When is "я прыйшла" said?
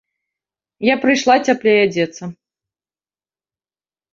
0.87-1.35